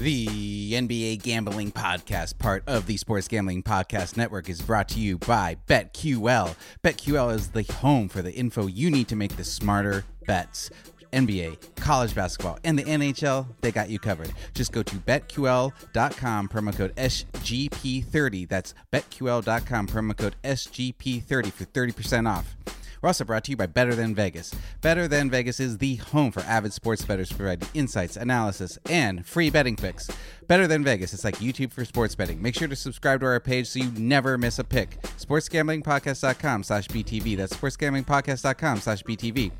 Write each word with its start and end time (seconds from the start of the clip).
The 0.00 0.72
NBA 0.72 1.22
Gambling 1.22 1.72
Podcast, 1.72 2.38
part 2.38 2.62
of 2.66 2.86
the 2.86 2.96
Sports 2.96 3.28
Gambling 3.28 3.62
Podcast 3.62 4.16
Network, 4.16 4.48
is 4.48 4.62
brought 4.62 4.88
to 4.88 4.98
you 4.98 5.18
by 5.18 5.58
BetQL. 5.66 6.56
BetQL 6.82 7.34
is 7.34 7.48
the 7.48 7.64
home 7.74 8.08
for 8.08 8.22
the 8.22 8.32
info 8.32 8.66
you 8.66 8.90
need 8.90 9.08
to 9.08 9.16
make 9.16 9.36
the 9.36 9.44
smarter 9.44 10.06
bets. 10.24 10.70
NBA, 11.12 11.58
college 11.76 12.14
basketball, 12.14 12.58
and 12.64 12.78
the 12.78 12.84
NHL, 12.84 13.46
they 13.60 13.72
got 13.72 13.90
you 13.90 13.98
covered. 13.98 14.32
Just 14.54 14.72
go 14.72 14.82
to 14.82 14.96
betql.com, 14.96 16.48
promo 16.48 16.74
code 16.74 16.96
SGP30. 16.96 18.48
That's 18.48 18.72
betql.com, 18.90 19.86
promo 19.86 20.16
code 20.16 20.36
SGP30 20.44 21.52
for 21.52 21.64
30% 21.66 22.26
off. 22.26 22.56
We're 23.00 23.08
also 23.08 23.24
brought 23.24 23.44
to 23.44 23.50
you 23.50 23.56
by 23.56 23.66
Better 23.66 23.94
Than 23.94 24.14
Vegas. 24.14 24.54
Better 24.80 25.08
Than 25.08 25.30
Vegas 25.30 25.60
is 25.60 25.78
the 25.78 25.96
home 25.96 26.30
for 26.30 26.40
avid 26.40 26.72
sports 26.72 27.04
bettors 27.04 27.32
providing 27.32 27.68
insights, 27.74 28.16
analysis, 28.16 28.78
and 28.88 29.24
free 29.26 29.50
betting 29.50 29.76
picks. 29.76 30.10
Better 30.46 30.66
Than 30.66 30.84
Vegas, 30.84 31.14
it's 31.14 31.24
like 31.24 31.36
YouTube 31.36 31.72
for 31.72 31.84
sports 31.84 32.14
betting. 32.14 32.42
Make 32.42 32.54
sure 32.54 32.68
to 32.68 32.76
subscribe 32.76 33.20
to 33.20 33.26
our 33.26 33.40
page 33.40 33.68
so 33.68 33.78
you 33.78 33.90
never 33.92 34.36
miss 34.36 34.58
a 34.58 34.64
pick. 34.64 35.00
SportsGamblingPodcast.com 35.02 36.64
slash 36.64 36.88
BTV. 36.88 37.36
That's 37.36 37.54
SportsGamblingPodcast.com 37.54 38.80
slash 38.80 39.02
BTV. 39.02 39.52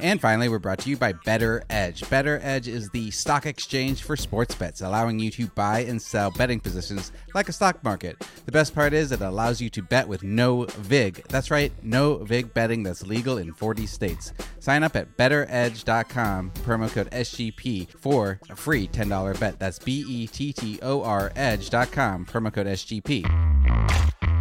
And 0.00 0.20
finally, 0.20 0.48
we're 0.48 0.58
brought 0.58 0.78
to 0.80 0.90
you 0.90 0.96
by 0.96 1.12
Better 1.12 1.64
Edge. 1.70 2.08
Better 2.10 2.40
Edge 2.42 2.68
is 2.68 2.90
the 2.90 3.10
stock 3.10 3.46
exchange 3.46 4.02
for 4.02 4.16
sports 4.16 4.54
bets, 4.54 4.80
allowing 4.80 5.18
you 5.18 5.30
to 5.32 5.46
buy 5.48 5.80
and 5.80 6.00
sell 6.00 6.30
betting 6.30 6.60
positions 6.60 7.12
like 7.34 7.48
a 7.48 7.52
stock 7.52 7.82
market. 7.82 8.22
The 8.44 8.52
best 8.52 8.74
part 8.74 8.92
is 8.92 9.12
it 9.12 9.20
allows 9.20 9.60
you 9.60 9.70
to 9.70 9.82
bet 9.82 10.06
with 10.06 10.22
no 10.22 10.64
VIG. 10.64 11.24
That's 11.28 11.50
right, 11.50 11.72
no 11.82 12.16
VIG 12.18 12.52
betting 12.52 12.82
that's 12.82 13.06
legal 13.06 13.38
in 13.38 13.52
40 13.52 13.86
states. 13.86 14.32
Sign 14.60 14.82
up 14.82 14.96
at 14.96 15.16
betteredge.com, 15.16 16.50
promo 16.64 16.90
code 16.90 17.10
SGP 17.10 17.88
for 17.88 18.40
a 18.50 18.56
free 18.56 18.88
$10 18.88 19.40
bet. 19.40 19.58
That's 19.58 19.78
B 19.78 20.04
E 20.06 20.26
T 20.26 20.52
T 20.52 20.78
O 20.82 21.02
R 21.02 21.32
edge.com, 21.36 22.26
promo 22.26 22.52
code 22.52 22.66
SGP. 22.66 24.35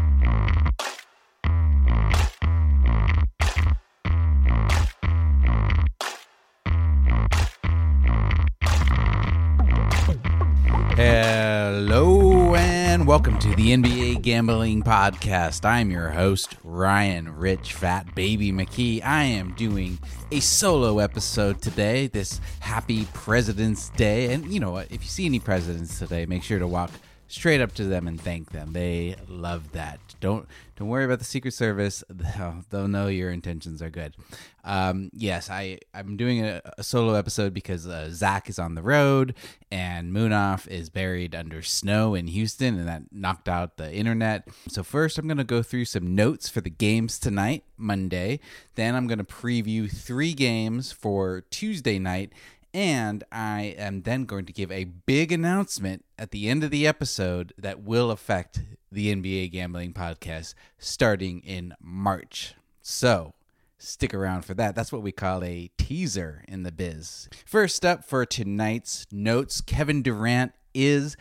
Welcome 13.16 13.39
to 13.39 13.55
the 13.55 13.69
NBA 13.69 14.21
Gambling 14.21 14.83
Podcast. 14.83 15.63
I'm 15.63 15.89
your 15.89 16.09
host, 16.09 16.58
Ryan 16.66 17.33
Rich 17.33 17.71
Fat 17.71 18.13
Baby 18.13 18.52
McKee. 18.52 19.02
I 19.05 19.23
am 19.23 19.53
doing 19.53 19.99
a 20.33 20.41
solo 20.41 20.99
episode 20.99 21.61
today, 21.61 22.08
this 22.08 22.41
happy 22.59 23.05
President's 23.13 23.88
Day. 23.91 24.33
And 24.33 24.52
you 24.52 24.59
know 24.59 24.71
what? 24.71 24.91
If 24.91 25.02
you 25.02 25.08
see 25.08 25.25
any 25.25 25.39
presidents 25.39 25.97
today, 25.97 26.25
make 26.25 26.43
sure 26.43 26.59
to 26.59 26.67
walk 26.67 26.91
straight 27.27 27.61
up 27.61 27.73
to 27.73 27.85
them 27.85 28.07
and 28.07 28.19
thank 28.19 28.51
them. 28.51 28.73
They 28.73 29.15
love 29.27 29.71
that. 29.71 29.99
Don't 30.19 30.47
don't 30.75 30.89
worry 30.89 31.05
about 31.05 31.19
the 31.19 31.25
Secret 31.25 31.53
Service. 31.53 32.03
They'll, 32.09 32.63
they'll 32.69 32.87
know 32.87 33.07
your 33.07 33.31
intentions 33.31 33.81
are 33.81 33.89
good. 33.89 34.15
Um, 34.63 35.09
yes, 35.13 35.49
I 35.49 35.79
I'm 35.93 36.17
doing 36.17 36.43
a, 36.43 36.61
a 36.77 36.83
solo 36.83 37.13
episode 37.13 37.53
because 37.53 37.87
uh, 37.87 38.09
Zach 38.11 38.49
is 38.49 38.59
on 38.59 38.75
the 38.75 38.81
road 38.81 39.35
and 39.71 40.13
Munaf 40.13 40.67
is 40.67 40.89
buried 40.89 41.35
under 41.35 41.61
snow 41.61 42.15
in 42.15 42.27
Houston, 42.27 42.77
and 42.77 42.87
that 42.87 43.03
knocked 43.11 43.47
out 43.47 43.77
the 43.77 43.93
internet. 43.93 44.47
So 44.67 44.83
first, 44.83 45.17
I'm 45.17 45.27
going 45.27 45.37
to 45.37 45.43
go 45.43 45.61
through 45.61 45.85
some 45.85 46.15
notes 46.15 46.49
for 46.49 46.61
the 46.61 46.69
games 46.69 47.19
tonight, 47.19 47.63
Monday. 47.77 48.39
Then 48.75 48.95
I'm 48.95 49.07
going 49.07 49.19
to 49.19 49.23
preview 49.23 49.91
three 49.91 50.33
games 50.33 50.91
for 50.91 51.41
Tuesday 51.49 51.99
night 51.99 52.31
and 52.75 53.23
I 53.31 53.73
am 53.77 54.01
then 54.01 54.25
going 54.25 54.43
to 54.47 54.51
give 54.51 54.69
a 54.69 54.83
big 54.83 55.31
announcement 55.31 56.03
at 56.19 56.31
the 56.31 56.49
end 56.49 56.61
of 56.61 56.71
the 56.71 56.85
episode 56.85 57.53
that 57.57 57.79
will 57.79 58.11
affect 58.11 58.63
the 58.91 59.15
NBA 59.15 59.53
Gambling 59.53 59.93
Podcast 59.93 60.55
starting 60.77 61.39
in 61.39 61.73
March. 61.81 62.53
So 62.81 63.33
stick 63.77 64.14
around 64.14 64.41
for 64.41 64.55
that. 64.55 64.75
That's 64.75 64.91
what 64.91 65.03
we 65.03 65.14
call 65.14 65.41
a 65.41 65.71
teaser 65.77 66.43
in 66.49 66.64
the 66.64 66.71
biz. 66.73 67.30
First 67.45 67.85
up 67.85 68.03
for 68.03 68.25
tonight's 68.25 69.08
notes 69.09 69.61
Kevin 69.61 70.02
Durant 70.02 70.52
is 70.73 71.15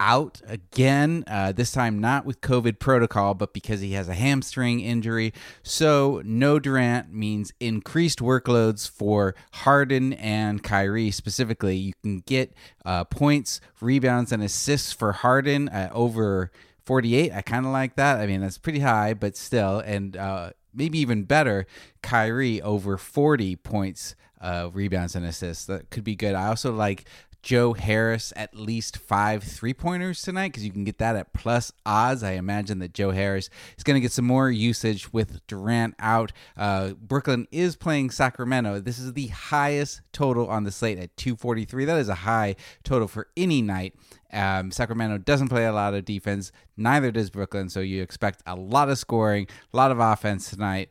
out 0.00 0.40
again, 0.46 1.22
uh, 1.26 1.52
this 1.52 1.70
time 1.70 2.00
not 2.00 2.24
with 2.24 2.40
COVID 2.40 2.80
protocol, 2.80 3.34
but 3.34 3.52
because 3.52 3.80
he 3.80 3.92
has 3.92 4.08
a 4.08 4.14
hamstring 4.14 4.80
injury. 4.80 5.32
So, 5.62 6.22
no 6.24 6.58
Durant 6.58 7.12
means 7.12 7.52
increased 7.60 8.18
workloads 8.18 8.90
for 8.90 9.36
Harden 9.52 10.14
and 10.14 10.62
Kyrie 10.62 11.10
specifically. 11.10 11.76
You 11.76 11.92
can 12.02 12.20
get 12.20 12.54
uh, 12.84 13.04
points, 13.04 13.60
rebounds, 13.80 14.32
and 14.32 14.42
assists 14.42 14.92
for 14.92 15.12
Harden 15.12 15.68
uh, 15.68 15.90
over 15.92 16.50
48. 16.86 17.32
I 17.32 17.42
kind 17.42 17.66
of 17.66 17.72
like 17.72 17.96
that. 17.96 18.18
I 18.18 18.26
mean, 18.26 18.40
that's 18.40 18.58
pretty 18.58 18.80
high, 18.80 19.14
but 19.14 19.36
still. 19.36 19.80
And 19.80 20.16
uh, 20.16 20.50
maybe 20.74 20.98
even 20.98 21.24
better, 21.24 21.66
Kyrie 22.02 22.62
over 22.62 22.96
40 22.96 23.56
points, 23.56 24.14
uh, 24.40 24.70
rebounds, 24.72 25.14
and 25.14 25.26
assists. 25.26 25.66
That 25.66 25.90
could 25.90 26.04
be 26.04 26.16
good. 26.16 26.34
I 26.34 26.46
also 26.46 26.72
like 26.72 27.04
Joe 27.42 27.72
Harris 27.72 28.32
at 28.36 28.54
least 28.54 28.98
five 28.98 29.42
three 29.42 29.72
pointers 29.72 30.22
tonight 30.22 30.48
because 30.48 30.64
you 30.64 30.70
can 30.70 30.84
get 30.84 30.98
that 30.98 31.16
at 31.16 31.32
plus 31.32 31.72
odds. 31.86 32.22
I 32.22 32.32
imagine 32.32 32.78
that 32.80 32.92
Joe 32.92 33.10
Harris 33.10 33.48
is 33.76 33.84
going 33.84 33.94
to 33.94 34.00
get 34.00 34.12
some 34.12 34.26
more 34.26 34.50
usage 34.50 35.12
with 35.12 35.46
Durant 35.46 35.94
out. 35.98 36.32
Uh, 36.56 36.90
Brooklyn 36.90 37.46
is 37.50 37.76
playing 37.76 38.10
Sacramento. 38.10 38.80
This 38.80 38.98
is 38.98 39.14
the 39.14 39.28
highest 39.28 40.02
total 40.12 40.48
on 40.48 40.64
the 40.64 40.70
slate 40.70 40.98
at 40.98 41.16
243. 41.16 41.84
That 41.86 41.98
is 41.98 42.08
a 42.08 42.14
high 42.14 42.56
total 42.84 43.08
for 43.08 43.28
any 43.36 43.62
night. 43.62 43.94
Um, 44.32 44.70
Sacramento 44.70 45.18
doesn't 45.18 45.48
play 45.48 45.66
a 45.66 45.72
lot 45.72 45.94
of 45.94 46.04
defense, 46.04 46.52
neither 46.76 47.10
does 47.10 47.30
Brooklyn. 47.30 47.68
So 47.68 47.80
you 47.80 48.02
expect 48.02 48.42
a 48.46 48.54
lot 48.54 48.88
of 48.88 48.98
scoring, 48.98 49.48
a 49.72 49.76
lot 49.76 49.90
of 49.90 49.98
offense 49.98 50.50
tonight. 50.50 50.90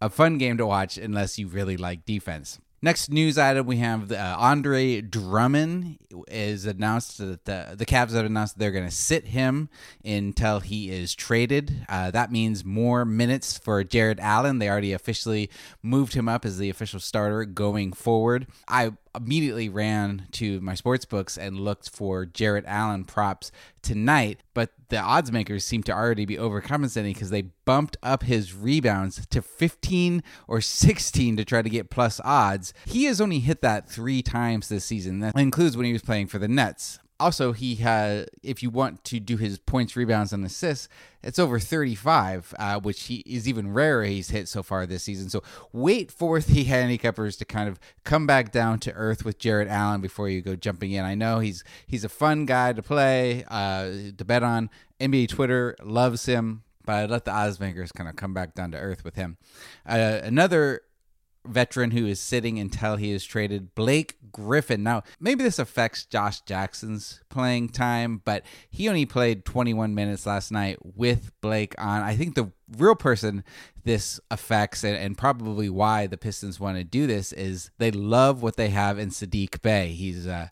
A 0.00 0.10
fun 0.10 0.38
game 0.38 0.56
to 0.58 0.66
watch 0.66 0.98
unless 0.98 1.38
you 1.38 1.46
really 1.46 1.76
like 1.76 2.04
defense. 2.04 2.58
Next 2.84 3.12
news 3.12 3.38
item 3.38 3.64
we 3.66 3.76
have 3.76 4.10
uh, 4.10 4.36
Andre 4.36 5.00
Drummond 5.02 5.98
is 6.26 6.66
announced 6.66 7.18
that 7.18 7.44
the, 7.44 7.74
the 7.76 7.86
Cavs 7.86 8.10
have 8.10 8.26
announced 8.26 8.58
they're 8.58 8.72
going 8.72 8.88
to 8.88 8.90
sit 8.90 9.26
him 9.26 9.68
until 10.04 10.58
he 10.58 10.90
is 10.90 11.14
traded. 11.14 11.86
Uh, 11.88 12.10
that 12.10 12.32
means 12.32 12.64
more 12.64 13.04
minutes 13.04 13.56
for 13.56 13.84
Jarrett 13.84 14.18
Allen. 14.18 14.58
They 14.58 14.68
already 14.68 14.92
officially 14.92 15.48
moved 15.80 16.14
him 16.14 16.28
up 16.28 16.44
as 16.44 16.58
the 16.58 16.70
official 16.70 16.98
starter 16.98 17.44
going 17.44 17.92
forward. 17.92 18.48
I 18.66 18.94
immediately 19.14 19.68
ran 19.68 20.26
to 20.32 20.60
my 20.60 20.74
sports 20.74 21.04
books 21.04 21.36
and 21.36 21.60
looked 21.60 21.90
for 21.90 22.24
Jarrett 22.24 22.64
Allen 22.66 23.04
props 23.04 23.52
tonight, 23.82 24.40
but 24.54 24.70
the 24.88 24.98
odds 24.98 25.32
makers 25.32 25.64
seem 25.64 25.82
to 25.84 25.92
already 25.92 26.24
be 26.24 26.36
overcompensating 26.36 27.14
because 27.14 27.30
they 27.30 27.42
bumped 27.64 27.96
up 28.02 28.22
his 28.22 28.54
rebounds 28.54 29.26
to 29.26 29.42
15 29.42 30.22
or 30.48 30.60
16 30.60 31.36
to 31.36 31.44
try 31.44 31.62
to 31.62 31.70
get 31.70 31.90
plus 31.90 32.20
odds. 32.24 32.72
He 32.86 33.04
has 33.04 33.20
only 33.20 33.40
hit 33.40 33.62
that 33.62 33.88
three 33.88 34.22
times 34.22 34.68
this 34.68 34.84
season. 34.84 35.20
That 35.20 35.36
includes 35.38 35.76
when 35.76 35.86
he 35.86 35.92
was 35.92 36.02
playing 36.02 36.28
for 36.28 36.38
the 36.38 36.48
Nets 36.48 36.98
also 37.22 37.52
he 37.52 37.76
had 37.76 38.28
if 38.42 38.62
you 38.62 38.70
want 38.70 39.04
to 39.04 39.20
do 39.20 39.36
his 39.36 39.58
points 39.58 39.96
rebounds 39.96 40.32
and 40.32 40.44
assists 40.44 40.88
it's 41.22 41.38
over 41.38 41.58
35 41.58 42.54
uh, 42.58 42.80
which 42.80 43.04
he 43.04 43.16
is 43.26 43.48
even 43.48 43.72
rarer. 43.72 44.04
He's 44.04 44.30
hit 44.30 44.48
so 44.48 44.62
far 44.62 44.86
this 44.86 45.04
season. 45.04 45.30
So 45.30 45.42
wait 45.72 46.10
for 46.10 46.40
the 46.40 46.64
handicappers 46.64 47.38
to 47.38 47.44
kind 47.44 47.68
of 47.68 47.78
come 48.04 48.26
back 48.26 48.50
down 48.50 48.80
to 48.80 48.92
earth 48.92 49.24
with 49.24 49.38
Jarrett 49.38 49.68
Allen 49.68 50.00
before 50.00 50.28
you 50.28 50.42
go 50.42 50.56
jumping 50.56 50.92
in. 50.92 51.04
I 51.04 51.14
know 51.14 51.38
he's 51.38 51.62
he's 51.86 52.04
a 52.04 52.08
fun 52.08 52.44
guy 52.44 52.72
to 52.72 52.82
play 52.82 53.44
uh, 53.48 53.90
to 54.16 54.24
bet 54.24 54.42
on. 54.42 54.68
NBA 55.00 55.28
Twitter 55.28 55.76
loves 55.82 56.26
him 56.26 56.62
but 56.84 56.92
I 56.92 57.06
let 57.06 57.24
the 57.24 57.30
odds 57.30 57.60
makers 57.60 57.92
kind 57.92 58.08
of 58.08 58.16
come 58.16 58.34
back 58.34 58.54
down 58.54 58.72
to 58.72 58.78
earth 58.78 59.04
with 59.04 59.14
him. 59.14 59.36
Uh, 59.86 60.20
another 60.22 60.82
veteran 61.46 61.90
who 61.90 62.06
is 62.06 62.20
sitting 62.20 62.58
until 62.58 62.96
he 62.96 63.10
is 63.12 63.24
traded, 63.24 63.74
Blake 63.74 64.16
Griffin. 64.32 64.82
Now, 64.82 65.02
maybe 65.20 65.44
this 65.44 65.58
affects 65.58 66.04
Josh 66.04 66.40
Jackson's 66.40 67.20
playing 67.28 67.70
time, 67.70 68.22
but 68.24 68.44
he 68.70 68.88
only 68.88 69.06
played 69.06 69.44
21 69.44 69.94
minutes 69.94 70.26
last 70.26 70.50
night 70.50 70.78
with 70.82 71.30
Blake 71.40 71.74
on. 71.78 72.02
I 72.02 72.16
think 72.16 72.34
the 72.34 72.52
real 72.76 72.94
person 72.94 73.44
this 73.84 74.20
affects 74.30 74.84
and, 74.84 74.96
and 74.96 75.18
probably 75.18 75.68
why 75.68 76.06
the 76.06 76.16
Pistons 76.16 76.58
want 76.58 76.78
to 76.78 76.84
do 76.84 77.06
this 77.06 77.32
is 77.32 77.70
they 77.78 77.90
love 77.90 78.42
what 78.42 78.56
they 78.56 78.70
have 78.70 78.98
in 78.98 79.10
Saddiq 79.10 79.60
Bey. 79.62 79.88
He's 79.88 80.26
a 80.26 80.50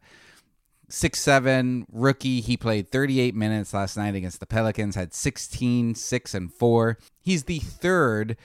six 0.89 1.21
seven 1.21 1.87
rookie. 1.91 2.41
He 2.41 2.57
played 2.57 2.91
38 2.91 3.35
minutes 3.35 3.73
last 3.73 3.97
night 3.97 4.15
against 4.15 4.41
the 4.41 4.47
Pelicans, 4.47 4.97
had 4.97 5.15
16, 5.15 5.95
6, 5.95 6.35
and 6.35 6.53
4. 6.53 6.99
He's 7.21 7.45
the 7.45 7.61
third 7.61 8.37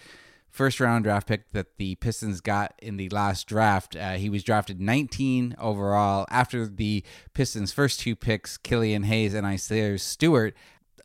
first 0.56 0.80
round 0.80 1.04
draft 1.04 1.28
pick 1.28 1.52
that 1.52 1.78
the 1.78 1.96
Pistons 1.96 2.40
got 2.40 2.74
in 2.82 2.96
the 2.98 3.10
last 3.10 3.46
draft. 3.46 3.96
Uh, 3.96 4.14
he 4.14 4.30
was 4.30 4.44
drafted 4.44 4.80
19 4.80 5.56
overall 5.60 6.26
after 6.30 6.66
the 6.66 7.04
Pistons' 7.34 7.74
first 7.74 8.00
two 8.00 8.16
picks, 8.16 8.58
Killian 8.58 9.04
Hayes 9.04 9.34
and 9.34 9.46
Isaiah 9.46 10.00
Stewart. 10.00 10.56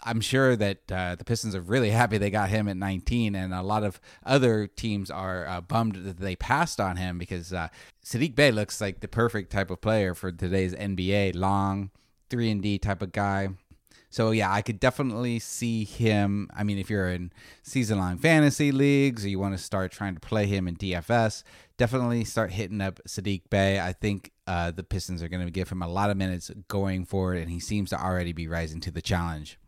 I'm 0.02 0.20
sure 0.20 0.56
that 0.56 0.90
uh, 0.90 1.16
the 1.16 1.24
Pistons 1.24 1.54
are 1.54 1.60
really 1.60 1.90
happy 1.90 2.16
they 2.16 2.30
got 2.30 2.48
him 2.48 2.68
at 2.68 2.76
19, 2.76 3.34
and 3.34 3.52
a 3.52 3.62
lot 3.62 3.82
of 3.82 4.00
other 4.24 4.66
teams 4.66 5.10
are 5.10 5.46
uh, 5.46 5.60
bummed 5.60 5.96
that 5.96 6.18
they 6.18 6.36
passed 6.36 6.80
on 6.80 6.96
him 6.96 7.18
because 7.18 7.52
uh, 7.52 7.68
Saddiq 8.04 8.34
Bey 8.34 8.50
looks 8.50 8.80
like 8.80 9.00
the 9.00 9.08
perfect 9.08 9.50
type 9.52 9.70
of 9.70 9.80
player 9.80 10.14
for 10.14 10.32
today's 10.32 10.74
NBA. 10.74 11.34
Long, 11.34 11.90
three 12.30 12.50
and 12.50 12.62
D 12.62 12.78
type 12.78 13.02
of 13.02 13.12
guy. 13.12 13.50
So 14.10 14.32
yeah, 14.32 14.52
I 14.52 14.60
could 14.60 14.80
definitely 14.80 15.38
see 15.38 15.84
him. 15.84 16.50
I 16.54 16.64
mean, 16.64 16.78
if 16.78 16.90
you're 16.90 17.08
in 17.08 17.32
season-long 17.62 18.18
fantasy 18.18 18.72
leagues 18.72 19.24
or 19.24 19.28
you 19.28 19.38
want 19.38 19.56
to 19.56 19.62
start 19.62 19.92
trying 19.92 20.14
to 20.14 20.20
play 20.20 20.46
him 20.46 20.66
in 20.66 20.76
DFS, 20.76 21.44
definitely 21.76 22.24
start 22.24 22.50
hitting 22.50 22.80
up 22.80 23.00
Saddiq 23.06 23.42
Bey. 23.50 23.78
I 23.78 23.92
think 23.92 24.32
uh, 24.48 24.72
the 24.72 24.82
Pistons 24.82 25.22
are 25.22 25.28
going 25.28 25.44
to 25.44 25.50
give 25.52 25.70
him 25.70 25.80
a 25.80 25.88
lot 25.88 26.10
of 26.10 26.16
minutes 26.16 26.50
going 26.66 27.04
forward, 27.04 27.38
and 27.38 27.50
he 27.50 27.60
seems 27.60 27.90
to 27.90 28.02
already 28.02 28.32
be 28.32 28.48
rising 28.48 28.80
to 28.80 28.90
the 28.90 29.00
challenge 29.00 29.58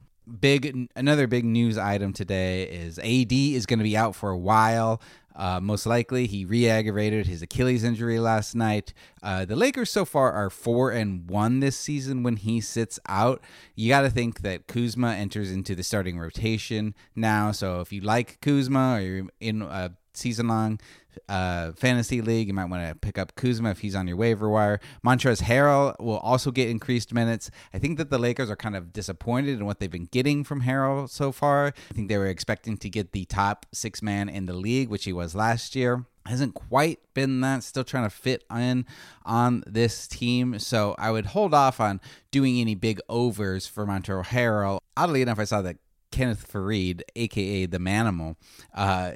big 0.40 0.88
another 0.94 1.26
big 1.26 1.44
news 1.44 1.76
item 1.76 2.12
today 2.12 2.64
is 2.64 2.98
AD 2.98 3.32
is 3.32 3.66
going 3.66 3.78
to 3.78 3.84
be 3.84 3.96
out 3.96 4.14
for 4.14 4.30
a 4.30 4.38
while. 4.38 5.00
Uh, 5.34 5.60
most 5.60 5.86
likely, 5.86 6.26
he 6.26 6.44
re-aggravated 6.44 7.26
his 7.26 7.42
Achilles 7.42 7.84
injury 7.84 8.18
last 8.18 8.54
night. 8.54 8.92
Uh, 9.22 9.44
the 9.44 9.56
Lakers 9.56 9.90
so 9.90 10.04
far 10.04 10.32
are 10.32 10.50
four 10.50 10.90
and 10.90 11.28
one 11.28 11.60
this 11.60 11.76
season 11.76 12.22
when 12.22 12.36
he 12.36 12.60
sits 12.60 12.98
out. 13.08 13.40
You 13.74 13.88
got 13.88 14.02
to 14.02 14.10
think 14.10 14.40
that 14.42 14.66
Kuzma 14.66 15.12
enters 15.12 15.50
into 15.50 15.74
the 15.74 15.82
starting 15.82 16.18
rotation 16.18 16.94
now. 17.16 17.52
So 17.52 17.80
if 17.80 17.92
you 17.92 18.00
like 18.00 18.40
Kuzma 18.40 18.96
or 18.96 19.00
you're 19.00 19.26
in 19.40 19.62
a 19.62 19.92
season-long 20.14 20.78
uh, 21.28 21.72
fantasy 21.72 22.20
league. 22.20 22.48
You 22.48 22.54
might 22.54 22.66
want 22.66 22.88
to 22.88 22.94
pick 22.94 23.18
up 23.18 23.34
Kuzma 23.34 23.70
if 23.70 23.80
he's 23.80 23.94
on 23.94 24.06
your 24.06 24.16
waiver 24.16 24.48
wire. 24.48 24.80
Montrezl 25.04 25.42
Harrell 25.42 25.98
will 26.00 26.18
also 26.18 26.50
get 26.50 26.68
increased 26.68 27.12
minutes. 27.12 27.50
I 27.72 27.78
think 27.78 27.98
that 27.98 28.10
the 28.10 28.18
Lakers 28.18 28.50
are 28.50 28.56
kind 28.56 28.76
of 28.76 28.92
disappointed 28.92 29.58
in 29.58 29.66
what 29.66 29.80
they've 29.80 29.90
been 29.90 30.06
getting 30.06 30.44
from 30.44 30.62
Harrell 30.62 31.08
so 31.08 31.32
far. 31.32 31.66
I 31.90 31.94
think 31.94 32.08
they 32.08 32.18
were 32.18 32.26
expecting 32.26 32.76
to 32.78 32.88
get 32.88 33.12
the 33.12 33.24
top 33.24 33.66
six 33.72 34.02
man 34.02 34.28
in 34.28 34.46
the 34.46 34.54
league, 34.54 34.88
which 34.88 35.04
he 35.04 35.12
was 35.12 35.34
last 35.34 35.74
year 35.76 36.06
hasn't 36.26 36.54
quite 36.54 37.00
been 37.14 37.40
that 37.40 37.62
still 37.62 37.84
trying 37.84 38.04
to 38.04 38.10
fit 38.10 38.44
in 38.54 38.86
on 39.24 39.62
this 39.66 40.06
team 40.06 40.58
so 40.58 40.94
i 40.98 41.10
would 41.10 41.26
hold 41.26 41.52
off 41.52 41.80
on 41.80 42.00
doing 42.30 42.60
any 42.60 42.74
big 42.74 43.00
overs 43.08 43.66
for 43.66 43.84
Montrezl 43.86 44.26
Harrell 44.26 44.78
oddly 44.96 45.22
enough 45.22 45.40
i 45.40 45.44
saw 45.44 45.62
that 45.62 45.78
Kenneth 46.12 46.50
Faried 46.52 47.02
aka 47.16 47.66
the 47.66 47.78
manimal 47.78 48.36
uh, 48.74 49.12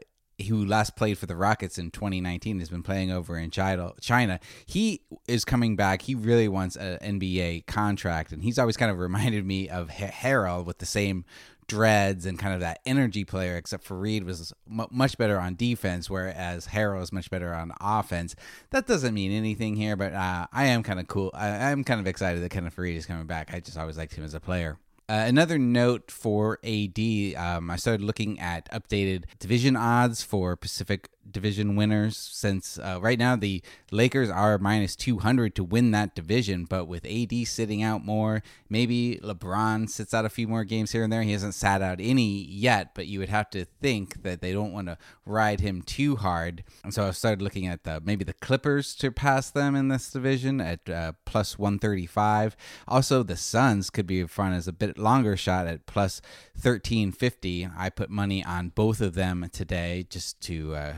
who 0.49 0.65
last 0.65 0.97
played 0.97 1.19
for 1.19 1.27
the 1.27 1.37
Rockets 1.37 1.79
in 1.79 1.91
2019, 1.91 2.61
has 2.61 2.69
been 2.69 2.83
playing 2.83 3.11
over 3.11 3.39
in 3.39 3.51
China. 3.51 4.41
He 4.67 5.01
is 5.27 5.45
coming 5.45 5.77
back. 5.77 6.03
He 6.03 6.15
really 6.15 6.49
wants 6.49 6.77
an 6.77 7.21
NBA 7.21 7.67
contract, 7.67 8.33
and 8.33 8.43
he's 8.43 8.59
always 8.59 8.77
kind 8.77 8.91
of 8.91 8.99
reminded 8.99 9.47
me 9.47 9.69
of 9.69 9.89
Harrell 9.89 10.65
with 10.65 10.79
the 10.79 10.87
same 10.87 11.25
dreads 11.69 12.27
and 12.27 12.39
kind 12.39 12.55
of 12.55 12.61
that 12.61 12.81
energy 12.87 13.25
player, 13.25 13.57
except 13.57 13.85
for 13.85 13.97
Faried 13.97 14.25
was 14.25 14.53
much 14.69 15.19
better 15.19 15.39
on 15.39 15.57
defense, 15.57 16.09
whereas 16.09 16.69
Harrell 16.69 17.03
is 17.03 17.13
much 17.13 17.31
better 17.31 17.53
on 17.53 17.73
offense. 17.81 18.37
That 18.71 18.87
doesn't 18.87 19.15
mean 19.15 19.33
anything 19.33 19.77
here, 19.77 19.97
but 19.97 20.13
uh, 20.13 20.47
I 20.53 20.67
am 20.67 20.83
kind 20.83 21.01
of 21.01 21.09
cool. 21.09 21.31
I, 21.35 21.71
am 21.71 21.85
kind 21.85 22.01
of 22.01 22.07
excited 22.07 22.43
that 22.43 22.51
Kenneth 22.51 22.77
Faried 22.77 22.97
is 22.97 23.07
coming 23.07 23.27
back. 23.27 23.53
I 23.53 23.61
just 23.61 23.77
always 23.79 23.97
liked 23.97 24.15
him 24.15 24.25
as 24.25 24.35
a 24.35 24.41
player. 24.41 24.79
Uh, 25.09 25.25
another 25.27 25.57
note 25.57 26.11
for 26.11 26.59
AD, 26.65 26.99
um, 27.37 27.71
I 27.71 27.77
started 27.77 28.05
looking 28.05 28.41
at 28.41 28.69
updated 28.73 29.25
division 29.39 29.77
odds 29.77 30.23
for 30.25 30.57
Pacific 30.57 31.09
division 31.31 31.77
winners 31.77 32.17
since 32.17 32.79
uh, 32.79 32.99
right 33.01 33.19
now 33.19 33.37
the 33.37 33.63
Lakers 33.91 34.31
are 34.31 34.59
minus 34.59 34.97
200 34.97 35.55
to 35.55 35.65
win 35.65 35.91
that 35.93 36.15
division. 36.15 36.65
But 36.65 36.87
with 36.87 37.07
AD 37.07 37.47
sitting 37.47 37.83
out 37.83 38.05
more, 38.05 38.43
maybe 38.69 39.21
LeBron 39.23 39.89
sits 39.89 40.15
out 40.15 40.25
a 40.25 40.31
few 40.31 40.49
more 40.49 40.65
games 40.65 40.93
here 40.93 41.05
and 41.05 41.13
there. 41.13 41.23
He 41.23 41.33
hasn't 41.33 41.55
sat 41.55 41.83
out 41.83 41.99
any 42.01 42.45
yet, 42.45 42.95
but 42.95 43.07
you 43.07 43.19
would 43.19 43.29
have 43.29 43.51
to 43.51 43.65
think 43.65 44.23
that 44.23 44.41
they 44.41 44.53
don't 44.53 44.73
want 44.73 44.89
to 44.89 44.99
ride 45.25 45.61
him 45.61 45.83
too 45.83 46.17
hard. 46.17 46.65
And 46.85 46.93
so 46.93 47.07
I 47.07 47.11
started 47.11 47.43
looking 47.43 47.67
at 47.67 47.85
the, 47.85 48.01
maybe 48.05 48.25
the 48.25 48.33
Clippers 48.33 48.95
to 48.97 49.11
pass 49.11 49.51
them 49.51 49.75
in 49.75 49.89
this 49.89 50.11
division 50.11 50.61
at 50.61 50.89
uh, 50.89 51.13
plus 51.25 51.59
135. 51.59 52.57
Also, 52.89 53.23
the 53.23 53.37
Suns 53.37 53.91
could 53.91 54.07
be 54.07 54.25
front 54.27 54.55
as 54.55 54.69
a 54.69 54.73
bit 54.73 54.99
longer 54.99 55.37
shot 55.37 55.67
at 55.67 55.87
plus 55.87 56.21
1350. 56.55 57.69
I 57.77 57.91
put 57.91 58.11
money 58.11 58.45
on 58.45 58.71
both 58.71 59.01
of 59.01 59.15
them 59.15 59.49
today 59.53 60.07
just 60.09 60.41
to. 60.43 60.75
Uh, 60.75 60.95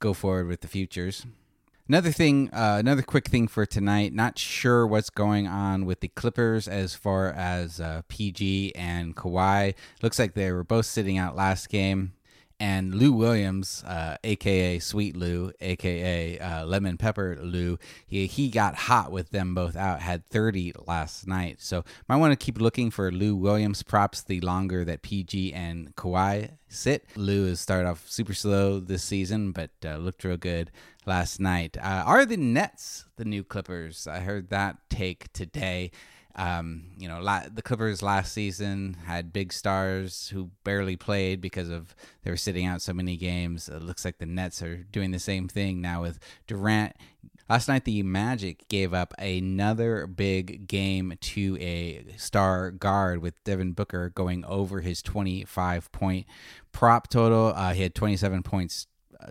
go 0.00 0.12
forward 0.12 0.48
with 0.48 0.60
the 0.60 0.68
futures. 0.68 1.26
Another 1.88 2.12
thing, 2.12 2.50
uh, 2.52 2.76
another 2.78 3.02
quick 3.02 3.28
thing 3.28 3.48
for 3.48 3.66
tonight. 3.66 4.12
Not 4.12 4.38
sure 4.38 4.86
what's 4.86 5.10
going 5.10 5.48
on 5.48 5.86
with 5.86 6.00
the 6.00 6.08
Clippers 6.08 6.68
as 6.68 6.94
far 6.94 7.28
as 7.30 7.80
uh, 7.80 8.02
PG 8.08 8.74
and 8.76 9.16
Kawhi. 9.16 9.74
Looks 10.00 10.18
like 10.18 10.34
they 10.34 10.52
were 10.52 10.62
both 10.62 10.86
sitting 10.86 11.18
out 11.18 11.34
last 11.34 11.68
game 11.68 12.12
and 12.60 12.94
Lou 12.94 13.12
Williams, 13.12 13.82
uh, 13.84 14.18
aka 14.22 14.78
Sweet 14.78 15.16
Lou, 15.16 15.50
aka 15.60 16.38
uh, 16.38 16.66
Lemon 16.66 16.98
Pepper 16.98 17.38
Lou, 17.40 17.78
he, 18.06 18.26
he 18.26 18.50
got 18.50 18.74
hot 18.74 19.10
with 19.10 19.30
them 19.30 19.54
both 19.54 19.74
out. 19.74 20.00
Had 20.00 20.28
30 20.28 20.74
last 20.86 21.26
night, 21.26 21.60
so 21.60 21.84
might 22.06 22.16
want 22.16 22.32
to 22.32 22.36
keep 22.36 22.60
looking 22.60 22.90
for 22.90 23.10
Lou 23.10 23.34
Williams 23.34 23.82
props 23.82 24.22
the 24.22 24.40
longer 24.42 24.84
that 24.84 25.00
PG 25.00 25.54
and 25.54 25.96
Kawhi 25.96 26.50
sit. 26.68 27.06
Lou 27.16 27.46
has 27.46 27.60
started 27.60 27.88
off 27.88 28.04
super 28.06 28.34
slow 28.34 28.78
this 28.78 29.02
season, 29.02 29.52
but 29.52 29.70
uh, 29.84 29.96
looked 29.96 30.22
real 30.22 30.36
good 30.36 30.70
last 31.06 31.40
night. 31.40 31.78
Uh, 31.78 32.04
are 32.06 32.26
the 32.26 32.36
Nets 32.36 33.06
the 33.16 33.24
new 33.24 33.42
Clippers? 33.42 34.06
I 34.06 34.20
heard 34.20 34.50
that 34.50 34.76
take 34.90 35.32
today. 35.32 35.90
Um, 36.36 36.84
you 36.96 37.08
know, 37.08 37.20
la- 37.20 37.48
the 37.52 37.62
Clippers 37.62 38.02
last 38.02 38.32
season 38.32 38.96
had 39.04 39.32
big 39.32 39.52
stars 39.52 40.28
who 40.28 40.50
barely 40.64 40.96
played 40.96 41.40
because 41.40 41.68
of 41.68 41.94
they 42.22 42.30
were 42.30 42.36
sitting 42.36 42.66
out 42.66 42.82
so 42.82 42.92
many 42.92 43.16
games. 43.16 43.68
It 43.68 43.82
looks 43.82 44.04
like 44.04 44.18
the 44.18 44.26
Nets 44.26 44.62
are 44.62 44.76
doing 44.76 45.10
the 45.10 45.18
same 45.18 45.48
thing 45.48 45.80
now 45.80 46.02
with 46.02 46.18
Durant. 46.46 46.94
Last 47.48 47.66
night, 47.66 47.84
the 47.84 48.04
Magic 48.04 48.68
gave 48.68 48.94
up 48.94 49.12
another 49.18 50.06
big 50.06 50.68
game 50.68 51.14
to 51.20 51.58
a 51.60 52.04
star 52.16 52.70
guard 52.70 53.20
with 53.20 53.42
Devin 53.42 53.72
Booker 53.72 54.10
going 54.10 54.44
over 54.44 54.82
his 54.82 55.02
25 55.02 55.90
point 55.90 56.26
prop 56.70 57.08
total. 57.08 57.52
Uh, 57.56 57.72
he 57.72 57.82
had 57.82 57.96
27 57.96 58.44
points 58.44 58.86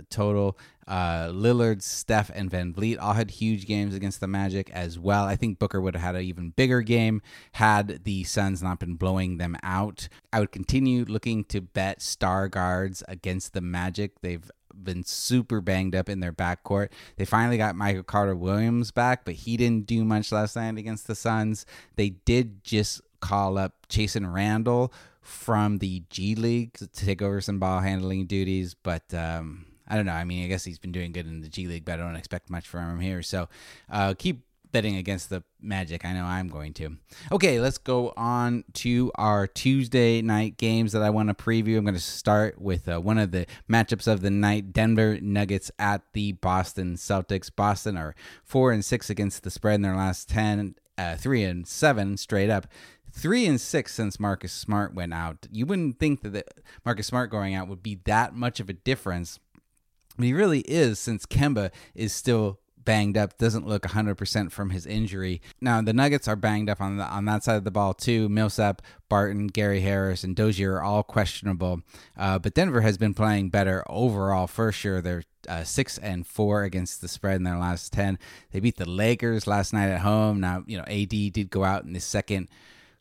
total. 0.09 0.57
Uh, 0.87 1.27
Lillard, 1.27 1.83
Steph, 1.83 2.31
and 2.33 2.49
VanVleet 2.49 2.97
all 2.99 3.13
had 3.13 3.29
huge 3.29 3.67
games 3.67 3.93
against 3.93 4.19
the 4.19 4.27
Magic 4.27 4.69
as 4.71 4.97
well. 4.97 5.25
I 5.25 5.35
think 5.35 5.59
Booker 5.59 5.79
would 5.79 5.95
have 5.95 6.03
had 6.03 6.15
an 6.15 6.23
even 6.23 6.49
bigger 6.49 6.81
game 6.81 7.21
had 7.53 8.03
the 8.05 8.23
Suns 8.23 8.63
not 8.63 8.79
been 8.79 8.95
blowing 8.95 9.37
them 9.37 9.55
out. 9.61 10.09
I 10.33 10.39
would 10.39 10.51
continue 10.51 11.05
looking 11.05 11.43
to 11.45 11.61
bet 11.61 12.01
star 12.01 12.47
guards 12.47 13.03
against 13.07 13.53
the 13.53 13.61
Magic. 13.61 14.21
They've 14.21 14.49
been 14.73 15.03
super 15.03 15.61
banged 15.61 15.95
up 15.95 16.09
in 16.09 16.21
their 16.21 16.33
backcourt. 16.33 16.89
They 17.17 17.25
finally 17.25 17.57
got 17.57 17.75
Michael 17.75 18.03
Carter 18.03 18.35
Williams 18.35 18.91
back, 18.91 19.25
but 19.25 19.35
he 19.35 19.57
didn't 19.57 19.85
do 19.85 20.03
much 20.03 20.31
last 20.31 20.55
night 20.55 20.77
against 20.77 21.07
the 21.07 21.15
Suns. 21.15 21.65
They 21.95 22.09
did 22.09 22.63
just 22.63 23.01
call 23.19 23.57
up 23.57 23.87
Chasson 23.89 24.31
Randle 24.33 24.93
from 25.21 25.77
the 25.77 26.03
G 26.09 26.33
League 26.35 26.73
to 26.73 26.87
take 26.87 27.21
over 27.21 27.41
some 27.41 27.59
ball 27.59 27.81
handling 27.81 28.25
duties, 28.25 28.73
but 28.73 29.13
um, 29.13 29.65
I 29.89 29.95
don't 29.95 30.05
know. 30.05 30.13
I 30.13 30.23
mean, 30.23 30.45
I 30.45 30.47
guess 30.47 30.63
he's 30.63 30.79
been 30.79 30.91
doing 30.91 31.11
good 31.11 31.27
in 31.27 31.41
the 31.41 31.49
G 31.49 31.67
League, 31.67 31.85
but 31.85 31.93
I 31.93 31.97
don't 31.97 32.15
expect 32.15 32.49
much 32.49 32.67
from 32.67 32.89
him 32.91 32.99
here. 32.99 33.21
So 33.21 33.49
uh, 33.89 34.13
keep 34.17 34.43
betting 34.71 34.95
against 34.97 35.29
the 35.29 35.43
Magic. 35.61 36.05
I 36.05 36.13
know 36.13 36.23
I'm 36.23 36.47
going 36.47 36.73
to. 36.75 36.97
Okay, 37.31 37.59
let's 37.59 37.77
go 37.77 38.13
on 38.15 38.63
to 38.75 39.11
our 39.15 39.45
Tuesday 39.47 40.21
night 40.21 40.57
games 40.57 40.93
that 40.93 41.01
I 41.01 41.09
want 41.09 41.29
to 41.29 41.33
preview. 41.33 41.77
I'm 41.77 41.83
going 41.83 41.95
to 41.95 41.99
start 41.99 42.61
with 42.61 42.87
uh, 42.87 42.99
one 42.99 43.17
of 43.17 43.31
the 43.31 43.45
matchups 43.69 44.07
of 44.07 44.21
the 44.21 44.29
night: 44.29 44.71
Denver 44.71 45.19
Nuggets 45.19 45.71
at 45.79 46.01
the 46.13 46.33
Boston 46.33 46.95
Celtics. 46.95 47.49
Boston 47.53 47.97
are 47.97 48.15
four 48.43 48.71
and 48.71 48.85
six 48.85 49.09
against 49.09 49.43
the 49.43 49.51
spread 49.51 49.75
in 49.75 49.81
their 49.81 49.95
last 49.95 50.29
ten. 50.29 50.75
Uh, 50.97 51.15
three 51.15 51.45
and 51.45 51.65
seven 51.65 52.17
straight 52.17 52.49
up 52.49 52.67
three 53.11 53.45
and 53.45 53.59
six 53.59 53.93
since 53.93 54.19
Marcus 54.19 54.51
Smart 54.51 54.93
went 54.93 55.13
out. 55.13 55.47
You 55.51 55.65
wouldn't 55.65 55.99
think 55.99 56.21
that 56.21 56.61
Marcus 56.85 57.07
Smart 57.07 57.29
going 57.29 57.55
out 57.55 57.67
would 57.67 57.83
be 57.83 57.99
that 58.05 58.35
much 58.35 58.59
of 58.59 58.69
a 58.69 58.73
difference 58.73 59.39
but 60.19 60.25
he 60.25 60.33
really 60.33 60.59
is 60.61 60.99
since 60.99 61.25
Kemba 61.25 61.71
is 61.95 62.11
still 62.11 62.59
banged 62.83 63.15
up, 63.15 63.37
doesn't 63.37 63.65
look 63.65 63.83
100% 63.83 64.51
from 64.51 64.71
his 64.71 64.85
injury. 64.85 65.41
Now, 65.61 65.81
the 65.81 65.93
Nuggets 65.93 66.27
are 66.27 66.35
banged 66.35 66.69
up 66.69 66.81
on 66.81 66.97
the, 66.97 67.05
on 67.05 67.23
that 67.23 67.45
side 67.45 67.55
of 67.55 67.63
the 67.63 67.71
ball 67.71 67.93
too. 67.93 68.27
Millsap, 68.27 68.81
Barton, 69.07 69.47
Gary 69.47 69.79
Harris, 69.79 70.25
and 70.25 70.35
Dozier 70.35 70.73
are 70.73 70.83
all 70.83 71.03
questionable. 71.03 71.83
Uh, 72.17 72.37
but 72.37 72.53
Denver 72.53 72.81
has 72.81 72.97
been 72.97 73.13
playing 73.13 73.49
better 73.49 73.85
overall 73.87 74.45
for 74.45 74.73
sure. 74.73 75.01
They're 75.01 75.23
uh, 75.47 75.63
six 75.63 75.97
and 75.97 76.27
four 76.27 76.63
against 76.63 76.99
the 76.99 77.07
spread 77.07 77.37
in 77.37 77.43
their 77.43 77.57
last 77.57 77.93
10. 77.93 78.19
They 78.51 78.59
beat 78.59 78.75
the 78.75 78.89
Lakers 78.89 79.47
last 79.47 79.71
night 79.71 79.87
at 79.87 80.01
home. 80.01 80.41
Now, 80.41 80.65
you 80.67 80.77
know, 80.77 80.83
AD 80.83 81.31
did 81.31 81.49
go 81.49 81.63
out 81.63 81.85
in 81.85 81.93
the 81.93 82.01
second 82.01 82.49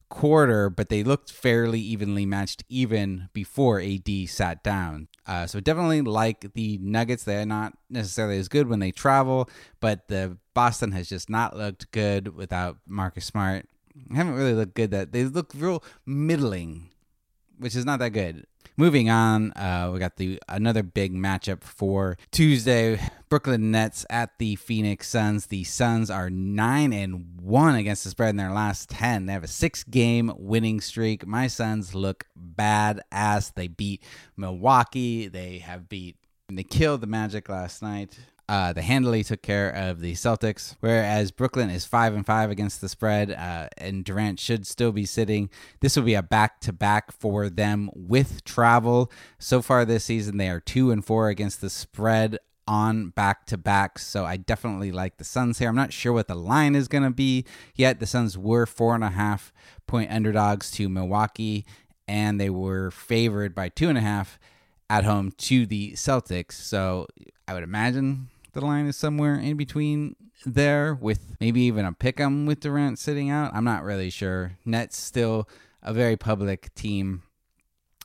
quarter, 0.08 0.70
but 0.70 0.88
they 0.88 1.02
looked 1.02 1.32
fairly 1.32 1.80
evenly 1.80 2.26
matched 2.26 2.64
even 2.68 3.28
before 3.32 3.80
AD 3.80 4.08
sat 4.28 4.62
down. 4.62 5.08
Uh, 5.26 5.46
so 5.46 5.60
definitely 5.60 6.02
like 6.02 6.52
the 6.54 6.78
Nuggets. 6.78 7.24
They're 7.24 7.46
not 7.46 7.74
necessarily 7.90 8.38
as 8.38 8.48
good 8.48 8.68
when 8.68 8.78
they 8.78 8.90
travel, 8.90 9.48
but 9.80 10.08
the 10.08 10.38
Boston 10.54 10.92
has 10.92 11.08
just 11.08 11.28
not 11.28 11.56
looked 11.56 11.90
good 11.92 12.34
without 12.34 12.78
Marcus 12.86 13.26
Smart. 13.26 13.66
They 13.94 14.16
haven't 14.16 14.34
really 14.34 14.54
looked 14.54 14.74
good. 14.74 14.90
That 14.90 15.12
they 15.12 15.24
look 15.24 15.52
real 15.54 15.82
middling 16.06 16.90
which 17.58 17.76
is 17.76 17.84
not 17.84 17.98
that 17.98 18.10
good. 18.10 18.46
Moving 18.76 19.10
on, 19.10 19.52
uh, 19.52 19.90
we 19.92 19.98
got 19.98 20.16
the 20.16 20.40
another 20.48 20.82
big 20.82 21.12
matchup 21.12 21.62
for 21.62 22.16
Tuesday. 22.30 23.00
Brooklyn 23.28 23.70
Nets 23.70 24.06
at 24.08 24.38
the 24.38 24.56
Phoenix 24.56 25.08
Suns. 25.08 25.46
The 25.46 25.64
Suns 25.64 26.10
are 26.10 26.30
nine 26.30 26.92
and 26.92 27.40
one 27.40 27.74
against 27.74 28.04
the 28.04 28.10
spread 28.10 28.30
in 28.30 28.36
their 28.36 28.52
last 28.52 28.88
ten. 28.88 29.26
They 29.26 29.32
have 29.32 29.44
a 29.44 29.48
six-game 29.48 30.32
winning 30.36 30.80
streak. 30.80 31.26
My 31.26 31.46
Suns 31.46 31.94
look 31.94 32.26
bad 32.34 33.02
ass. 33.12 33.50
They 33.50 33.68
beat 33.68 34.02
Milwaukee. 34.36 35.28
They 35.28 35.58
have 35.58 35.88
beat. 35.88 36.16
They 36.48 36.62
killed 36.62 37.02
the 37.02 37.06
Magic 37.06 37.48
last 37.48 37.82
night. 37.82 38.18
Uh, 38.48 38.72
they 38.72 38.80
handily 38.80 39.22
took 39.22 39.42
care 39.42 39.68
of 39.68 40.00
the 40.00 40.14
Celtics, 40.14 40.74
whereas 40.80 41.30
Brooklyn 41.30 41.68
is 41.68 41.84
five 41.84 42.14
and 42.14 42.24
five 42.24 42.50
against 42.50 42.80
the 42.80 42.88
spread, 42.88 43.30
uh, 43.30 43.68
and 43.76 44.02
Durant 44.02 44.40
should 44.40 44.66
still 44.66 44.90
be 44.90 45.04
sitting. 45.04 45.50
This 45.80 45.96
will 45.96 46.04
be 46.04 46.14
a 46.14 46.22
back 46.22 46.58
to 46.60 46.72
back 46.72 47.12
for 47.12 47.50
them 47.50 47.90
with 47.94 48.42
travel. 48.44 49.12
So 49.38 49.60
far 49.60 49.84
this 49.84 50.04
season, 50.04 50.38
they 50.38 50.48
are 50.48 50.60
two 50.60 50.90
and 50.90 51.04
four 51.04 51.28
against 51.28 51.60
the 51.60 51.68
spread 51.68 52.38
on 52.68 53.08
back 53.08 53.46
to 53.46 53.56
back. 53.56 53.98
So 53.98 54.26
I 54.26 54.36
definitely 54.36 54.92
like 54.92 55.16
the 55.16 55.24
Suns 55.24 55.58
here. 55.58 55.68
I'm 55.68 55.74
not 55.74 55.92
sure 55.92 56.12
what 56.12 56.28
the 56.28 56.34
line 56.34 56.74
is 56.74 56.86
going 56.86 57.02
to 57.02 57.10
be 57.10 57.44
yet. 57.74 57.98
The 57.98 58.06
Suns 58.06 58.36
were 58.36 58.66
four 58.66 58.94
and 58.94 59.02
a 59.02 59.08
half 59.08 59.52
point 59.86 60.12
underdogs 60.12 60.70
to 60.72 60.88
Milwaukee, 60.88 61.64
and 62.06 62.38
they 62.38 62.50
were 62.50 62.90
favored 62.90 63.54
by 63.54 63.70
two 63.70 63.88
and 63.88 63.96
a 63.96 64.02
half 64.02 64.38
at 64.90 65.04
home 65.04 65.32
to 65.38 65.64
the 65.66 65.92
Celtics. 65.92 66.52
So 66.52 67.06
I 67.48 67.54
would 67.54 67.62
imagine 67.62 68.28
the 68.52 68.60
line 68.60 68.86
is 68.86 68.96
somewhere 68.96 69.34
in 69.34 69.56
between 69.56 70.14
there 70.44 70.94
with 70.94 71.36
maybe 71.40 71.62
even 71.62 71.84
a 71.84 71.92
pick 71.92 72.20
'em 72.20 72.46
with 72.46 72.60
Durant 72.60 72.98
sitting 72.98 73.30
out. 73.30 73.52
I'm 73.54 73.64
not 73.64 73.82
really 73.82 74.10
sure. 74.10 74.58
Nets 74.64 74.96
still 74.96 75.48
a 75.82 75.92
very 75.92 76.16
public 76.16 76.74
team, 76.74 77.22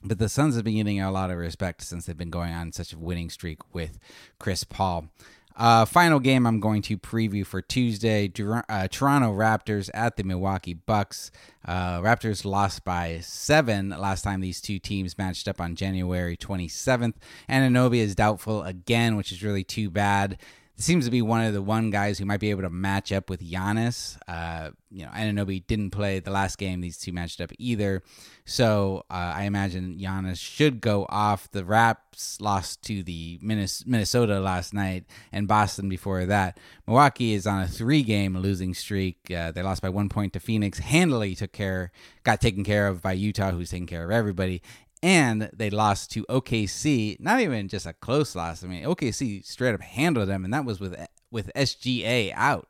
but 0.03 0.19
the 0.19 0.29
Suns 0.29 0.55
have 0.55 0.63
been 0.63 0.75
getting 0.75 1.01
a 1.01 1.12
lot 1.12 1.31
of 1.31 1.38
respect 1.38 1.81
since 1.81 2.05
they've 2.05 2.17
been 2.17 2.29
going 2.29 2.53
on 2.53 2.72
such 2.72 2.93
a 2.93 2.98
winning 2.98 3.29
streak 3.29 3.60
with 3.74 4.00
Chris 4.39 4.63
Paul. 4.63 5.10
Uh, 5.55 5.86
final 5.86 6.19
game 6.19 6.48
I'm 6.48 6.60
going 6.60 6.81
to 6.83 6.98
preview 6.98 7.45
for 7.45 7.62
Tuesday: 7.62 8.25
uh, 8.69 8.88
Toronto 8.88 9.33
Raptors 9.33 9.89
at 9.93 10.17
the 10.17 10.24
Milwaukee 10.24 10.74
Bucks. 10.74 11.31
Uh, 11.63 12.00
Raptors 12.00 12.43
lost 12.43 12.83
by 12.83 13.19
seven 13.22 13.89
last 13.89 14.24
time 14.24 14.41
these 14.41 14.60
two 14.60 14.79
teams 14.79 15.17
matched 15.17 15.48
up 15.48 15.62
on 15.62 15.75
January 15.75 16.36
27th. 16.36 17.13
Anunoby 17.48 17.98
is 17.98 18.15
doubtful 18.15 18.63
again, 18.63 19.15
which 19.15 19.31
is 19.31 19.43
really 19.43 19.63
too 19.63 19.91
bad 19.91 20.39
seems 20.75 21.06
to 21.06 21.12
be 21.12 21.22
one 21.22 21.46
of 21.46 21.53
the 21.53 21.62
one 21.62 21.89
guys 21.89 22.18
who 22.18 22.25
might 22.25 22.39
be 22.39 22.50
able 22.50 22.63
to 22.63 22.70
match 22.70 23.12
up 23.12 23.30
with 23.30 23.42
Giannis. 23.42 24.18
Uh, 24.27 24.72
you 24.92 25.06
know, 25.06 25.12
Anunoby 25.12 25.65
didn't 25.65 25.92
play 25.92 26.20
the 26.20 26.32
last 26.32 26.58
game; 26.58 26.82
these 26.82 26.98
two 26.98 27.13
matched 27.13 27.42
up 27.42 27.51
either. 27.58 28.03
So 28.46 29.06
uh, 29.10 29.34
I 29.36 29.44
imagine 29.44 29.98
Giannis 30.00 30.38
should 30.39 30.82
go 30.82 31.06
off. 31.10 31.50
The 31.51 31.63
Raps 31.63 32.39
lost 32.42 32.84
to 32.84 33.03
the 33.03 33.39
Minnesota 33.42 34.39
last 34.39 34.74
night, 34.74 35.06
and 35.32 35.48
Boston 35.48 35.89
before 35.89 36.25
that. 36.25 36.60
Milwaukee 36.88 37.34
is 37.34 37.48
on 37.48 37.62
a 37.62 37.68
three-game 37.68 38.38
losing 38.38 38.74
streak. 38.74 39.32
Uh, 39.32 39.51
they 39.51 39.62
lost 39.62 39.82
by 39.82 39.89
one 39.89 40.10
point 40.10 40.34
to 40.34 40.39
Phoenix. 40.39 40.80
Handily 40.80 41.36
took 41.36 41.53
care, 41.53 41.92
got 42.24 42.42
taken 42.42 42.63
care 42.63 42.88
of 42.88 43.01
by 43.01 43.13
Utah, 43.13 43.51
who's 43.51 43.70
taking 43.70 43.88
care 43.88 44.03
of 44.03 44.12
everybody 44.12 44.62
and 45.03 45.50
they 45.53 45.69
lost 45.69 46.12
to 46.12 46.25
OKC. 46.29 47.19
Not 47.19 47.41
even 47.41 47.67
just 47.67 47.86
a 47.86 47.91
close 47.91 48.36
loss. 48.36 48.63
I 48.63 48.67
mean, 48.67 48.86
OKC 48.86 49.45
straight 49.45 49.75
up 49.75 49.81
handled 49.81 50.29
them, 50.29 50.45
and 50.45 50.53
that 50.53 50.65
was 50.65 50.79
with 50.79 50.95
with 51.29 51.51
SGA 51.55 52.31
out. 52.33 52.69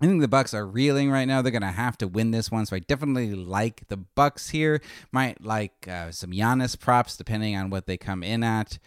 I 0.00 0.06
think 0.06 0.20
the 0.20 0.28
Bucks 0.28 0.54
are 0.54 0.66
reeling 0.66 1.10
right 1.10 1.24
now. 1.24 1.42
They're 1.42 1.50
gonna 1.50 1.72
have 1.72 1.98
to 1.98 2.08
win 2.08 2.30
this 2.30 2.50
one, 2.52 2.66
so 2.66 2.76
I 2.76 2.78
definitely 2.78 3.34
like 3.34 3.88
the 3.88 3.96
Bucks 3.96 4.50
here. 4.50 4.80
Might 5.10 5.42
like 5.42 5.88
uh, 5.88 6.12
some 6.12 6.30
Giannis 6.30 6.78
props 6.78 7.16
depending 7.16 7.56
on 7.56 7.68
what 7.68 7.86
they 7.86 7.96
come 7.96 8.22
in 8.22 8.44
at. 8.44 8.78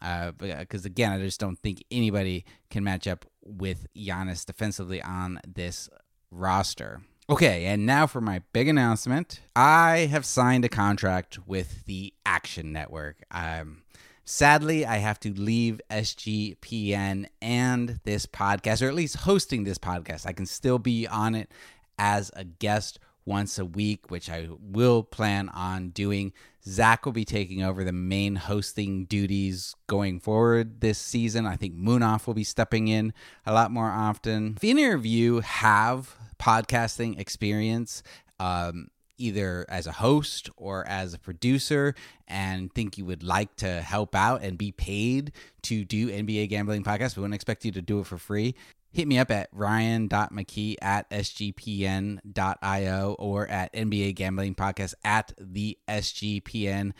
Because 0.00 0.84
uh, 0.84 0.86
again, 0.86 1.12
I 1.12 1.18
just 1.18 1.38
don't 1.38 1.58
think 1.58 1.84
anybody 1.90 2.44
can 2.70 2.82
match 2.82 3.06
up 3.06 3.26
with 3.44 3.86
Giannis 3.94 4.44
defensively 4.44 5.02
on 5.02 5.38
this 5.46 5.90
roster. 6.30 7.02
Okay, 7.30 7.66
and 7.66 7.86
now 7.86 8.06
for 8.06 8.20
my 8.20 8.42
big 8.52 8.68
announcement. 8.68 9.40
I 9.54 10.08
have 10.10 10.26
signed 10.26 10.64
a 10.64 10.68
contract 10.68 11.38
with 11.46 11.86
the 11.86 12.12
Action 12.26 12.72
Network. 12.72 13.22
Um, 13.30 13.82
sadly, 14.24 14.84
I 14.84 14.96
have 14.96 15.20
to 15.20 15.32
leave 15.32 15.80
SGPN 15.88 17.26
and 17.40 18.00
this 18.04 18.26
podcast, 18.26 18.82
or 18.82 18.88
at 18.88 18.94
least 18.94 19.18
hosting 19.18 19.62
this 19.62 19.78
podcast. 19.78 20.26
I 20.26 20.32
can 20.32 20.46
still 20.46 20.80
be 20.80 21.06
on 21.06 21.36
it 21.36 21.50
as 21.96 22.32
a 22.34 22.44
guest 22.44 22.98
once 23.24 23.56
a 23.56 23.64
week, 23.64 24.10
which 24.10 24.28
I 24.28 24.48
will 24.60 25.04
plan 25.04 25.48
on 25.50 25.90
doing. 25.90 26.32
Zach 26.66 27.04
will 27.04 27.12
be 27.12 27.24
taking 27.24 27.62
over 27.62 27.82
the 27.82 27.92
main 27.92 28.36
hosting 28.36 29.04
duties 29.06 29.74
going 29.88 30.20
forward 30.20 30.80
this 30.80 30.98
season. 30.98 31.46
I 31.46 31.56
think 31.56 31.76
Munaf 31.76 32.26
will 32.26 32.34
be 32.34 32.44
stepping 32.44 32.88
in 32.88 33.12
a 33.44 33.52
lot 33.52 33.70
more 33.70 33.90
often. 33.90 34.54
If 34.56 34.64
any 34.64 34.84
of 34.84 35.04
you 35.04 35.40
have 35.40 36.14
podcasting 36.38 37.18
experience, 37.18 38.02
um, 38.38 38.88
either 39.18 39.66
as 39.68 39.86
a 39.86 39.92
host 39.92 40.50
or 40.56 40.86
as 40.86 41.14
a 41.14 41.18
producer, 41.18 41.94
and 42.28 42.72
think 42.72 42.96
you 42.96 43.04
would 43.04 43.22
like 43.22 43.54
to 43.56 43.80
help 43.82 44.14
out 44.14 44.42
and 44.42 44.56
be 44.56 44.72
paid 44.72 45.32
to 45.62 45.84
do 45.84 46.10
NBA 46.10 46.48
gambling 46.48 46.84
podcast, 46.84 47.16
we 47.16 47.22
wouldn't 47.22 47.34
expect 47.34 47.64
you 47.64 47.72
to 47.72 47.82
do 47.82 48.00
it 48.00 48.06
for 48.06 48.18
free. 48.18 48.54
Hit 48.92 49.08
me 49.08 49.18
up 49.18 49.30
at 49.30 49.48
ryan.mckee 49.52 50.76
at 50.82 51.08
sgpn.io 51.10 53.16
or 53.18 53.48
at 53.48 53.72
NBA 53.72 54.14
Gambling 54.14 54.54
Podcast 54.54 54.94
at 55.02 55.32
the 55.40 55.78
sgpn.com. 55.88 56.92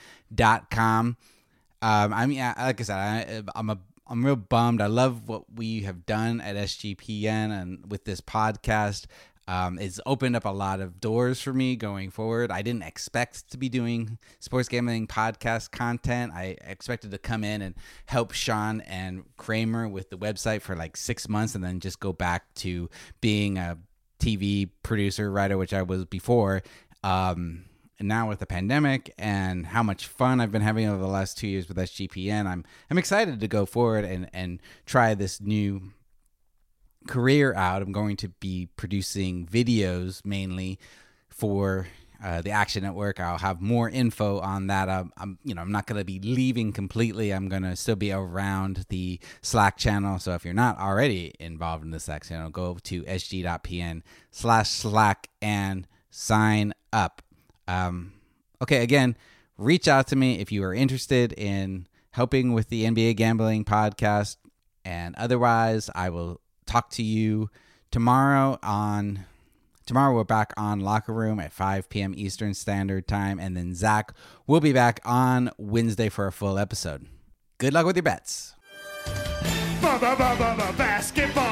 Um, 1.83 2.13
I 2.13 2.27
mean, 2.27 2.39
like 2.39 2.81
I 2.81 2.85
said, 2.85 2.97
I, 2.97 3.43
I'm 3.55 3.71
a 3.71 3.79
I'm 4.13 4.25
real 4.25 4.37
bummed. 4.37 4.83
I 4.83 4.87
love 4.87 5.29
what 5.29 5.45
we 5.55 5.83
have 5.83 6.05
done 6.05 6.41
at 6.41 6.57
SGPN 6.57 7.51
and 7.51 7.91
with 7.91 8.05
this 8.05 8.21
podcast. 8.21 9.07
Um, 9.49 9.79
it's 9.79 10.01
opened 10.07 10.37
up 10.37 10.45
a 10.45 10.51
lot 10.51 10.81
of 10.81 11.01
doors 11.01 11.41
for 11.41 11.53
me 11.53 11.75
going 11.77 12.11
forward. 12.11 12.51
I 12.51 12.63
didn't 12.63 12.85
expect 12.85 13.51
to 13.51 13.59
be 13.59 13.69
doing 13.69 14.19
sports 14.39 14.69
gambling 14.69 15.09
podcast 15.09 15.73
content. 15.73 16.33
I 16.35 16.57
expected 16.63 17.11
to 17.11 17.19
come 17.19 17.43
in 17.43 17.63
and 17.63 17.75
help 18.07 18.33
Sean 18.33 18.81
and 18.83 19.25
Kramer 19.37 19.89
with 19.89 20.11
the 20.11 20.17
website 20.17 20.63
for 20.63 20.77
like 20.77 20.97
six 20.97 21.29
months 21.29 21.55
and 21.55 21.65
then 21.65 21.81
just 21.81 21.99
go 21.99 22.13
back 22.13 22.55
to 22.57 22.89
being 23.21 23.59
a 23.59 23.79
TV 24.21 24.71
producer, 24.85 25.31
writer, 25.31 25.59
which 25.59 25.75
I 25.75 25.83
was 25.83 26.05
before. 26.05 26.63
Um, 27.03 27.65
now 28.03 28.29
with 28.29 28.41
the 28.41 28.47
pandemic 28.47 29.13
and 29.19 29.67
how 29.67 29.83
much 29.83 30.07
fun 30.07 30.41
I've 30.41 30.53
been 30.53 30.63
having 30.63 30.89
over 30.89 31.01
the 31.01 31.09
last 31.09 31.39
two 31.39 31.47
years 31.49 31.69
with 31.69 31.77
SGPN, 31.77 32.47
I'm 32.47 32.65
I'm 32.91 32.99
excited 32.99 33.41
to 33.41 33.49
go 33.49 33.67
forward 33.67 34.05
and 34.05 34.29
and 34.33 34.61
try 34.87 35.15
this 35.15 35.41
new 35.41 35.93
career 37.07 37.55
out, 37.55 37.83
I'm 37.83 37.93
going 37.93 38.17
to 38.19 38.29
be 38.29 38.69
producing 38.77 39.47
videos 39.47 40.25
mainly 40.25 40.79
for 41.29 41.87
uh, 42.23 42.41
the 42.41 42.51
Action 42.51 42.85
Network. 42.85 43.19
I'll 43.19 43.39
have 43.39 43.61
more 43.61 43.91
info 43.91 44.39
on 44.39 44.69
that. 44.69 44.89
I'm, 44.89 45.13
I'm 45.17 45.39
you 45.45 45.55
know, 45.55 45.63
I'm 45.63 45.73
not 45.73 45.87
going 45.87 45.99
to 45.99 46.05
be 46.05 46.21
leaving 46.21 46.73
completely. 46.73 47.33
I'm 47.33 47.49
going 47.49 47.63
to 47.63 47.75
still 47.75 47.97
be 47.97 48.13
around 48.13 48.85
the 48.89 49.19
Slack 49.41 49.77
channel. 49.77 50.19
So 50.19 50.35
if 50.35 50.45
you're 50.45 50.55
not 50.55 50.79
already 50.79 51.35
involved 51.41 51.85
in 51.85 51.91
the 51.91 51.99
Slack 51.99 52.25
channel, 52.25 52.51
go 52.51 52.79
to 52.85 53.03
sg.pn 53.03 54.03
slash 54.31 54.71
Slack 54.71 55.29
and 55.41 55.89
sign 56.11 56.73
up. 56.93 57.23
Um, 57.67 58.13
okay, 58.63 58.83
again, 58.83 59.17
reach 59.59 59.89
out 59.89 60.07
to 60.09 60.17
me 60.17 60.39
if 60.39 60.53
you 60.53 60.63
are 60.63 60.75
interested 60.75 61.33
in 61.33 61.89
helping 62.13 62.53
with 62.53 62.69
the 62.69 62.85
NBA 62.85 63.17
gambling 63.17 63.65
podcast. 63.65 64.37
And 64.85 65.15
otherwise, 65.17 65.91
I 65.95 66.11
will 66.11 66.41
talk 66.67 66.91
to 66.91 67.03
you 67.03 67.51
tomorrow 67.91 68.59
on 68.63 69.25
tomorrow 69.87 70.15
we're 70.15 70.25
back 70.25 70.53
on 70.57 70.81
locker 70.81 71.13
room 71.13 71.39
at 71.41 71.53
5 71.53 71.89
p.m 71.89 72.15
eastern 72.17 72.55
standard 72.55 73.07
time 73.07 73.39
and 73.39 73.57
then 73.57 73.75
zach 73.75 74.13
will 74.47 74.61
be 74.61 74.73
back 74.73 75.01
on 75.05 75.51
wednesday 75.59 76.09
for 76.09 76.27
a 76.27 76.33
full 76.33 76.59
episode. 76.59 77.07
Good 77.59 77.73
luck 77.75 77.87
with 77.87 77.95
your 77.95 78.03
bets. 78.03 78.57
Basketball 79.83 81.52